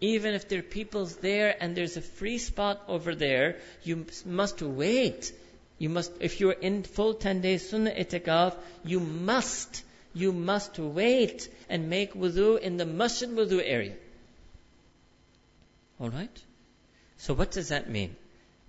[0.00, 4.62] Even if there are people there and there's a free spot over there, you must
[4.62, 5.32] wait
[5.82, 9.82] you must, if you're in full 10 days sunnah itikaf, you must,
[10.14, 13.96] you must wait and make wudu in the masjid wudu area.
[16.00, 16.44] Alright?
[17.16, 18.14] So what does that mean?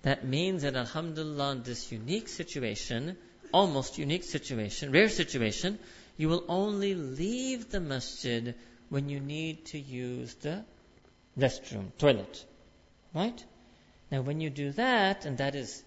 [0.02, 3.16] That means that Alhamdulillah in this unique situation,
[3.52, 5.78] almost unique situation, rare situation,
[6.16, 8.56] you will only leave the masjid
[8.88, 10.64] when you need to use the
[11.38, 12.44] restroom, toilet.
[13.14, 13.44] Right?
[14.10, 15.84] Now when you do that, and that is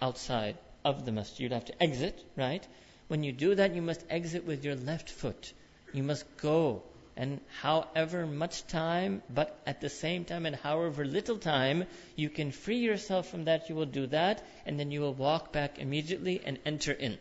[0.00, 1.40] outside of the masjid.
[1.40, 2.66] You'd have to exit, right?
[3.08, 5.52] When you do that, you must exit with your left foot.
[5.92, 6.82] You must go.
[7.16, 11.84] And however much time, but at the same time and however little time,
[12.16, 15.52] you can free yourself from that, you will do that, and then you will walk
[15.52, 17.18] back immediately and enter in.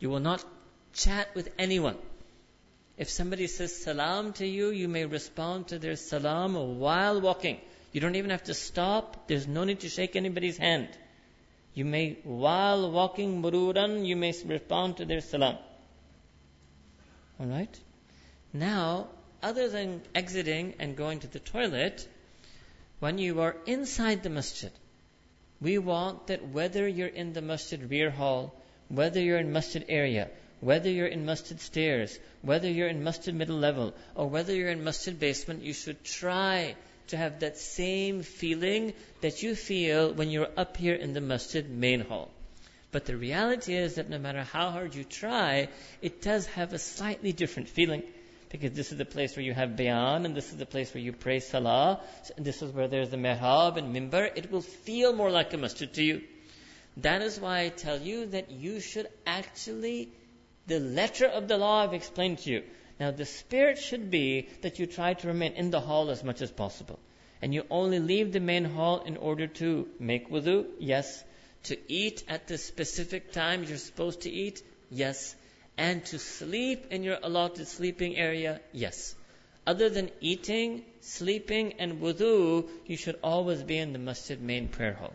[0.00, 0.44] You will not
[0.94, 1.96] chat with anyone.
[2.96, 7.60] If somebody says salam to you, you may respond to their salam while walking.
[7.92, 9.28] You don't even have to stop.
[9.28, 10.88] There's no need to shake anybody's hand.
[11.74, 15.58] You may, while walking mururan, you may respond to their salam.
[17.40, 17.80] Alright?
[18.52, 19.08] Now,
[19.42, 22.06] other than exiting and going to the toilet,
[23.00, 24.70] when you are inside the masjid,
[25.60, 28.54] we want that whether you're in the masjid rear hall,
[28.88, 33.58] whether you're in masjid area, whether you're in masjid stairs, whether you're in masjid middle
[33.58, 36.76] level, or whether you're in masjid basement, you should try
[37.08, 41.68] to have that same feeling that you feel when you're up here in the masjid
[41.68, 42.30] main hall.
[42.92, 45.68] But the reality is that no matter how hard you try,
[46.00, 48.02] it does have a slightly different feeling.
[48.50, 51.02] Because this is the place where you have bayan, and this is the place where
[51.02, 52.00] you pray salah,
[52.36, 54.30] and this is where there's the mihrab and mimbar.
[54.36, 56.22] It will feel more like a masjid to you.
[56.98, 60.12] That is why I tell you that you should actually,
[60.68, 62.62] the letter of the law I've explained to you,
[63.00, 66.40] now, the spirit should be that you try to remain in the hall as much
[66.40, 67.00] as possible.
[67.42, 71.24] And you only leave the main hall in order to make wudu, yes.
[71.64, 75.34] To eat at the specific time you're supposed to eat, yes.
[75.76, 79.16] And to sleep in your allotted sleeping area, yes.
[79.66, 84.94] Other than eating, sleeping, and wudu, you should always be in the masjid main prayer
[84.94, 85.14] hall.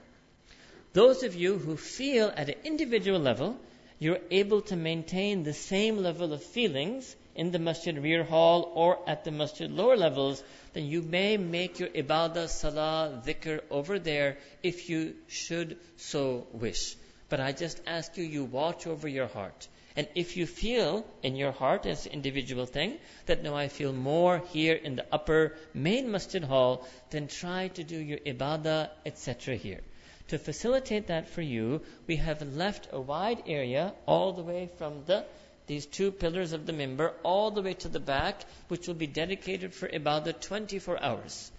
[0.92, 3.58] Those of you who feel at an individual level,
[4.00, 9.00] you're able to maintain the same level of feelings in the masjid rear hall or
[9.08, 14.38] at the masjid lower levels, then you may make your ibadah, salah, dhikr over there
[14.62, 16.98] if you should so wish.
[17.30, 19.70] But I just ask you, you watch over your heart.
[19.96, 23.94] And if you feel in your heart as an individual thing that no, I feel
[23.94, 29.56] more here in the upper main masjid hall, then try to do your ibadah, etc.
[29.56, 29.82] here.
[30.30, 35.06] To facilitate that for you, we have left a wide area all the way from
[35.06, 35.26] the
[35.70, 39.06] these two pillars of the mimbar all the way to the back, which will be
[39.06, 41.52] dedicated for ibadah 24 hours.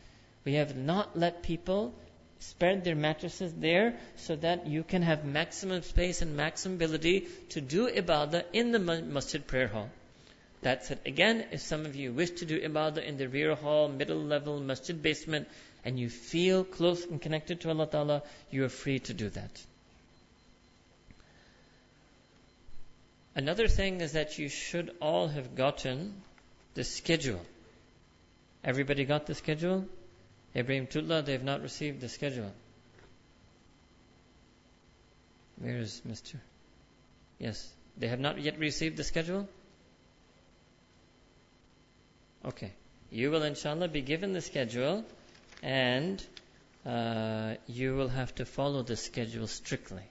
[0.44, 1.94] We have not let people
[2.40, 7.60] spread their mattresses there so that you can have maximum space and maximum ability to
[7.60, 9.88] do ibadah in the masjid prayer hall.
[10.60, 11.00] That's it.
[11.06, 14.58] Again, if some of you wish to do ibadah in the rear hall, middle level,
[14.58, 15.46] masjid basement,
[15.84, 19.66] and you feel close and connected to Allah Ta'ala, you are free to do that.
[23.34, 26.22] Another thing is that you should all have gotten
[26.74, 27.40] the schedule.
[28.64, 29.86] Everybody got the schedule?
[30.54, 32.52] Ibrahim Tullah, they have not received the schedule.
[35.58, 36.36] Where is Mr.
[37.38, 39.48] Yes, they have not yet received the schedule?
[42.44, 42.72] Okay.
[43.10, 45.04] You will inshallah be given the schedule
[45.62, 46.24] and
[46.86, 50.02] uh, you will have to follow the schedule strictly.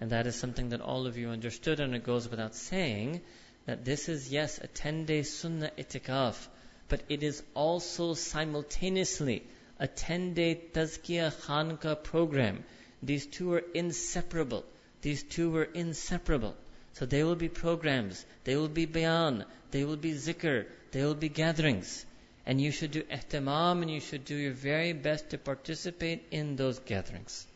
[0.00, 3.20] And that is something that all of you understood, and it goes without saying
[3.66, 6.48] that this is, yes, a 10 day sunnah itikaf,
[6.88, 9.42] but it is also simultaneously
[9.78, 12.64] a 10 day tazkiyah khanka program.
[13.02, 14.64] These two are inseparable.
[15.02, 16.56] These two are inseparable.
[16.94, 21.14] So they will be programs, they will be bayan, they will be zikr, they will
[21.14, 22.04] be gatherings.
[22.44, 26.56] And you should do ihtimam and you should do your very best to participate in
[26.56, 27.46] those gatherings.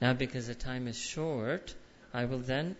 [0.00, 1.74] Now, because the time is short,
[2.12, 2.76] I will then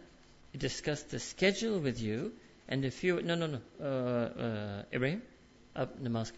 [0.57, 2.33] discuss the schedule with you
[2.69, 3.21] and a few.
[3.23, 3.61] No, no, no.
[3.81, 5.23] Uh, uh, Ibrahim?
[5.77, 6.33] Namaz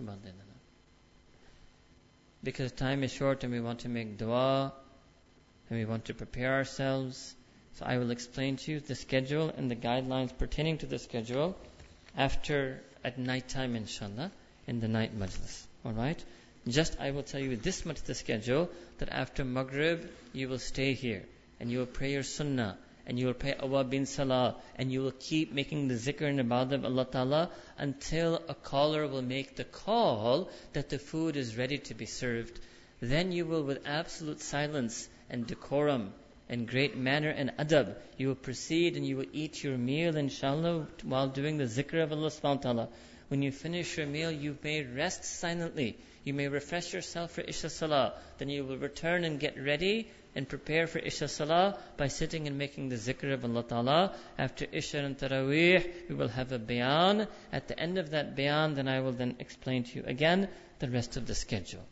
[2.43, 4.73] Because time is short and we want to make dua
[5.69, 7.35] and we want to prepare ourselves.
[7.75, 11.57] So I will explain to you the schedule and the guidelines pertaining to the schedule
[12.17, 14.33] after at night time, inshallah,
[14.67, 15.67] in the night majlis.
[15.85, 16.25] Alright?
[16.69, 20.95] Just I will tell you this much the schedule that after Maghrib you will stay
[20.95, 21.23] here
[21.61, 25.13] and you will pray your sunnah and you will pray awwabin salah and you will
[25.13, 29.65] keep making the zikr and ibadah of Allah Ta'ala until a caller will make the
[29.65, 32.59] call that the food is ready to be served.
[33.01, 36.13] Then you will with absolute silence and decorum
[36.49, 40.89] and great manner and adab, you will proceed and you will eat your meal inshallah
[41.05, 42.89] while doing the zikr of Allah subhanahu wa ta'ala.
[43.29, 45.99] When you finish your meal, you may rest silently.
[46.27, 48.15] You may refresh yourself for Isha Salah.
[48.39, 52.59] Then you will return and get ready and prepare for Isha Salah by sitting and
[52.59, 54.13] making the zikr of Allah Ta'ala.
[54.37, 57.29] After Isha and Taraweeh, we will have a bayan.
[57.53, 60.49] At the end of that bayan, then I will then explain to you again
[60.81, 61.87] the rest of the schedule.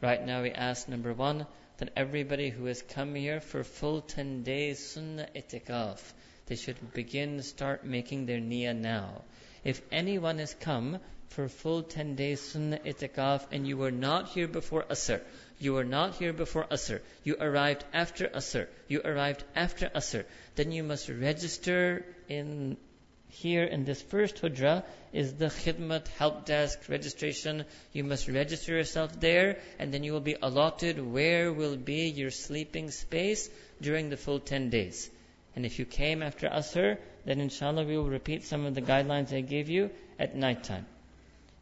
[0.00, 1.44] Right now we ask number one,
[1.78, 5.98] that everybody who has come here for full 10 days sunnah itikaf,
[6.46, 9.22] they should begin, start making their niyyah now.
[9.64, 10.98] If anyone has come
[11.28, 15.20] for full 10 days sunnah itikaf and you were not here before Asr,
[15.58, 20.24] you were not here before Asr, you arrived after Asr, you arrived after Asr,
[20.56, 22.76] then you must register in
[23.28, 27.64] here in this first hujra is the khidmat help desk registration.
[27.92, 32.30] You must register yourself there and then you will be allotted where will be your
[32.30, 33.48] sleeping space
[33.80, 35.08] during the full 10 days.
[35.54, 39.32] And if you came after Asr, then inshallah we will repeat some of the guidelines
[39.36, 40.86] I gave you at night time.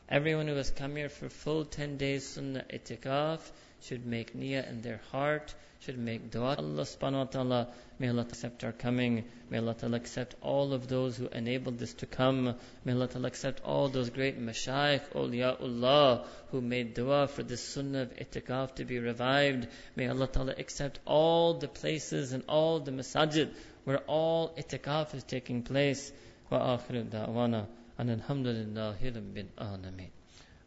[0.09, 3.41] Everyone who has come here for full 10 days sunnah itikaf
[3.80, 6.57] should make niyyah in their heart, should make dua.
[6.59, 7.68] Allah subhanahu wa ta'ala,
[7.99, 9.24] may Allah accept our coming.
[9.49, 12.55] May Allah ta'ala accept all of those who enabled this to come.
[12.85, 18.03] May Allah ta'ala accept all those great mashayikh, awliyaullah, who made dua for this sunnah
[18.03, 19.68] of itikaf to be revived.
[19.97, 23.55] May Allah ta'ala accept all the places and all the masajid
[23.85, 26.12] where all itikaf is taking place.
[26.51, 27.66] Wa akhiru da'wana
[27.97, 30.11] and alhamdulillahi rabbil alameen.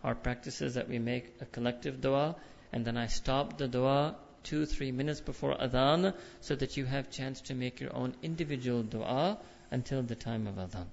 [0.04, 2.36] Our practice is that we make a collective dua
[2.72, 7.10] and then I stop the dua two, three minutes before adhan so that you have
[7.10, 9.38] chance to make your own individual dua
[9.72, 10.86] until the time of adhan.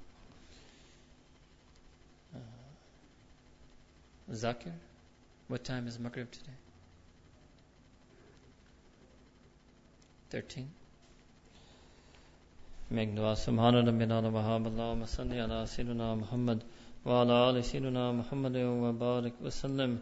[2.35, 2.39] Uh,
[4.33, 4.73] Zakir,
[5.49, 6.53] what time is Maghrib today?
[10.31, 10.69] 13.
[12.91, 13.35] Make dua.
[13.35, 16.63] Subhana rabbina wa wahab Allahumma salli ala Sayyidina Muhammad
[17.05, 19.99] wa ala ali Sayyidina Muhammad wa barik wa sallim.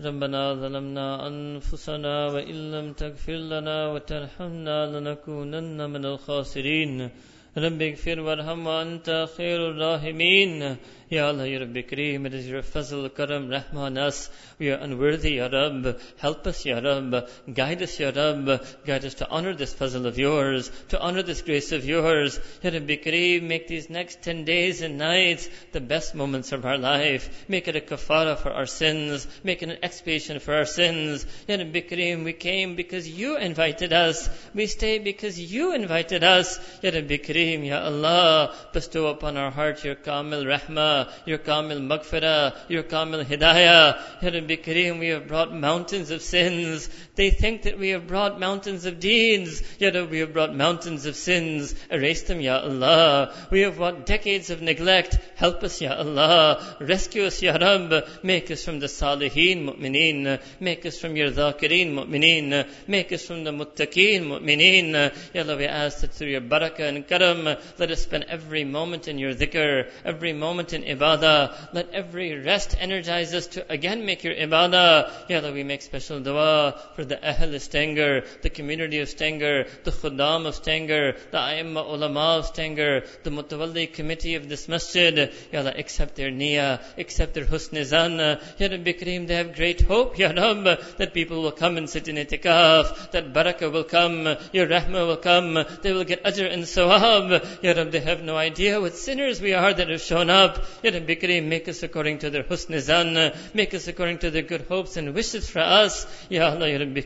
[0.00, 7.10] ربنا ظلمنا أنفسنا وإن لم تغفر لنا وترحمنا لنكونن من الخاسرين.
[7.58, 10.76] رب اغفر وارحم وأنت خير الراحمين.
[11.12, 14.30] Ya Allah, Ya Rabbi Kareem, it is your fazl, karam, rahman us.
[14.58, 16.00] We are unworthy, Ya Rabb.
[16.16, 17.28] Help us, Ya Rabb.
[17.52, 18.64] Guide us, Ya Rabb.
[18.86, 22.40] Guide us to honor this fazl of yours, to honor this grace of yours.
[22.62, 26.78] Ya Rabbi Kareem, make these next 10 days and nights the best moments of our
[26.78, 27.44] life.
[27.46, 29.28] Make it a kafara for our sins.
[29.44, 31.26] Make it an expiation for our sins.
[31.46, 34.30] Ya Rabbi Kareem, we came because you invited us.
[34.54, 36.58] We stay because you invited us.
[36.80, 42.54] Ya Rabbi Kareem, Ya Allah, bestow upon our heart your kamil rahmah your Kamil Maghfirah,
[42.68, 44.22] your Kamil Hidayah.
[44.22, 46.88] Ya Rabbi Kareem, we have brought mountains of sins.
[47.14, 49.62] They think that we have brought mountains of deeds.
[49.78, 51.74] Ya Rabbi, we have brought mountains of sins.
[51.90, 53.34] Erase them, Ya Allah.
[53.50, 55.18] We have brought decades of neglect.
[55.36, 56.76] Help us, Ya Allah.
[56.80, 58.04] Rescue us, Ya Rabb.
[58.22, 60.40] Make us from the Salihin Mu'mineen.
[60.60, 62.68] Make us from your Dhakireen Mu'mineen.
[62.86, 65.12] Make us from the Muttaqeen Mu'mineen.
[65.34, 67.44] Ya Allah, we ask that through your barakah and karam,
[67.78, 71.72] let us spend every moment in your dhikr, every moment in ibadah.
[71.72, 75.28] Let every rest energize us to again make your ibadah.
[75.28, 79.90] Ya Allah, we make special dua for the Ahl Stanger, the community of Stanger, the
[79.90, 85.32] Khuddam of Stanger, the Aimma Ulama of Stanger, the Mutawalli committee of this masjid.
[85.52, 88.18] Ya Allah, accept their niyyah, accept their husn zan.
[88.18, 90.64] Ya Rabbi Kareem, they have great hope, Ya Rabb,
[90.98, 95.16] that people will come and sit in itikaf, that barakah will come, your rahmah will
[95.16, 97.62] come, they will get ajr and sawab.
[97.62, 100.64] Ya Rabbi, they have no idea what sinners we are that have shown up.
[100.82, 104.62] Ya Rabbi make us according to their husn zan, make us according to their good
[104.62, 106.06] hopes and wishes for us.
[106.28, 107.02] Ya Allah, Ya Rabbi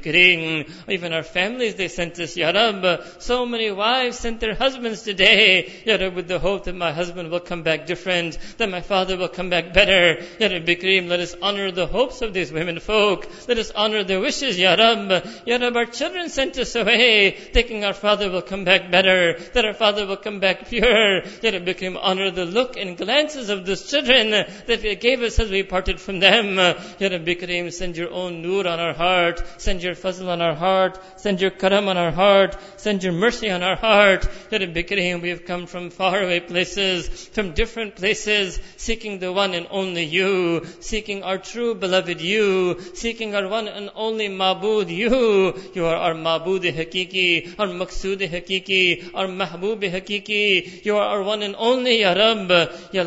[0.88, 3.02] even our families they sent us, Ya Rabb.
[3.18, 7.40] So many wives sent their husbands today, Ya with the hope that my husband will
[7.40, 10.22] come back different, that my father will come back better.
[10.38, 13.28] Ya Rabbi let us honor the hopes of these women folk.
[13.48, 15.26] Let us honor their wishes, Ya Rabb.
[15.44, 19.74] Ya our children sent us away, thinking our father will come back better, that our
[19.74, 21.22] father will come back pure.
[21.42, 25.50] Ya Rabbi honor the look and glances of those children that you gave us as
[25.50, 26.58] we parted from them.
[26.58, 30.40] Uh, ya Rabbi Kareem, send your own nur on our heart, send your fazl on
[30.40, 34.28] our heart, send your karam on our heart, send your mercy on our heart.
[34.50, 39.54] Ya Rabbi Kareem, we have come from faraway places, from different places, seeking the one
[39.54, 45.54] and only you, seeking our true beloved you, seeking our one and only mabud you.
[45.74, 50.84] You are our mabud hakiki, our maqsood hakiki, our mahbub hakiki.
[50.84, 52.50] You are our one and only Ya Rabb.
[52.92, 53.02] Ya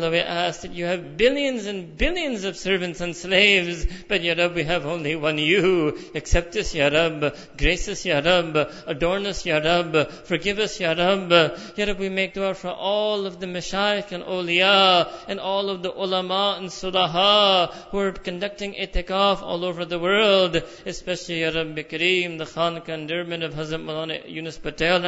[0.50, 4.64] ask that you have billions and billions of servants and slaves, but Ya Rabb, we
[4.64, 5.96] have only one you.
[6.12, 7.36] Accept us, Ya Rabb.
[7.56, 8.56] Grace us, Ya Rabb.
[8.88, 10.10] Adorn us, Ya Rabb.
[10.30, 11.30] Forgive us, Ya Rabb.
[11.76, 15.84] Ya Rabb, we make dua for all of the mashayikh and awliya and all of
[15.84, 21.82] the ulama and sulaha who are conducting itikaf all over the world, especially Ya Rabbi
[21.82, 23.08] Kareem, the Khanka and
[23.44, 25.00] of Hazrat Maulana Yunus Patel,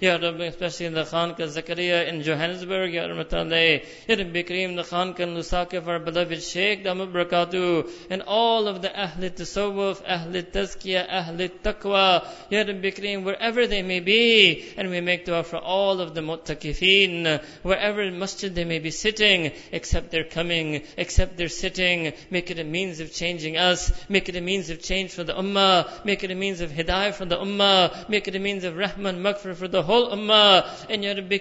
[0.00, 5.78] Ya Rabbi, especially the Khanka Zakaria in Johannesburg, Ya Rabbi, Ya Kareem, the and Lusaka
[5.78, 11.48] of our beloved Sheikh, Dhamma Barakatuh, and all of the Ahl Tasawwuf, Ahl Tazkiyah, Ahl
[11.62, 16.20] Taqwa, Ya Kareem, wherever they may be, and we make dua for all of the
[16.20, 22.58] muttaqifeen, wherever masjid they may be sitting, accept their coming, accept their sitting, make it
[22.58, 26.24] a means of changing us, make it a means of change for the ummah, make
[26.24, 29.54] it a means of hidayah for the ummah, make it a means of rahman maghfir
[29.54, 31.38] for the whole ummah, and Ya Rabbi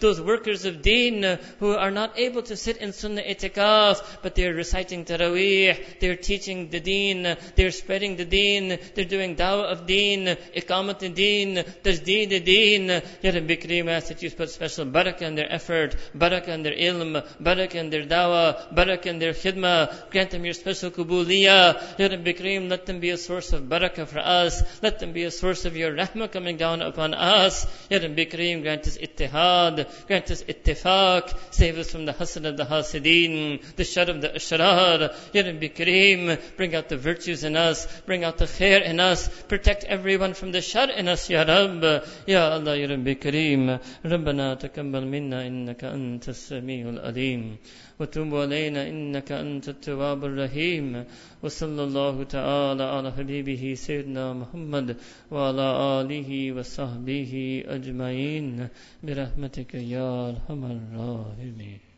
[0.00, 4.54] those workers of deen who are not able to sit in sunnah itikaf, but they're
[4.54, 10.36] reciting taraweeh, they're teaching the deen, they're spreading the deen, they're doing dawah of deen,
[10.56, 15.34] iqamat deen, tajdeed deen, Ya Rabbi Kareem, I ask that you put special barakah in
[15.34, 20.30] their effort, barakah in their ilm, barakah in their dawah, barakah in their khidmah, grant
[20.30, 24.20] them your special kubuliyah, Ya Rabbi Kareem, let them be a source of barakah for
[24.20, 28.24] us, let them be a source of your rahmah coming down upon us, Ya Rabbi
[28.24, 33.62] Kareem, grant us ittihad, grant us ittifaq, save us from the hasad of the hasidin,
[33.76, 35.14] the shar of the ashrar.
[35.32, 39.28] Ya Rabbi Kareem, bring out the virtues in us, bring out the khair in us,
[39.48, 42.04] protect everyone from the shar in us, Ya Rabb.
[42.26, 47.56] Ya Allah, Ya Rabbi Kareem, ربنا تكمل منا إنك أنت السميع العليم
[48.00, 51.04] وتب علينا إنك أنت التواب الرحيم.
[51.42, 54.96] وصلى الله تعالى على حبيبه سيدنا محمد
[55.30, 58.68] وعلى آله وصحبه أجمعين.
[59.02, 61.89] برحمتك يا أرحم الراحمين.